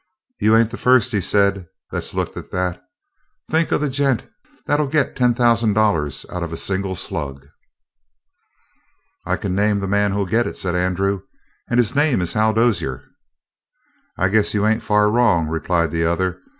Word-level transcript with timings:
"You 0.39 0.55
ain't 0.57 0.71
the 0.71 0.79
first," 0.79 1.11
he 1.11 1.21
said, 1.21 1.67
"that's 1.91 2.15
looked 2.15 2.35
at 2.35 2.49
that. 2.49 2.83
Think 3.51 3.71
of 3.71 3.81
the 3.81 3.87
gent 3.87 4.27
that'll 4.65 4.87
get 4.87 5.15
ten 5.15 5.35
thousand 5.35 5.73
dollars 5.73 6.25
out 6.31 6.41
of 6.41 6.51
a 6.51 6.57
single 6.57 6.95
slug?" 6.95 7.45
"I 9.27 9.37
can 9.37 9.53
name 9.53 9.77
the 9.77 9.87
man 9.87 10.11
who'll 10.11 10.25
get 10.25 10.47
it," 10.47 10.57
said 10.57 10.73
Andrew, 10.73 11.21
"and 11.69 11.77
his 11.77 11.93
name 11.93 12.19
is 12.19 12.33
Hal 12.33 12.51
Dozier." 12.53 13.03
"I 14.17 14.29
guess 14.29 14.55
you 14.55 14.65
ain't 14.65 14.81
far 14.81 15.07
wrong," 15.11 15.47
replied 15.49 15.91
the 15.91 16.05
other. 16.05 16.41